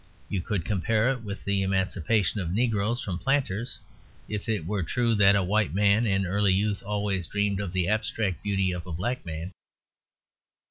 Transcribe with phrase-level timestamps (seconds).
[0.29, 3.77] You could compare it with the emancipation of negroes from planters
[4.27, 7.87] if it were true that a white man in early youth always dreamed of the
[7.87, 9.51] abstract beauty of a black man.